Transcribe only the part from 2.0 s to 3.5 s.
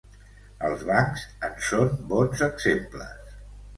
bons exemples.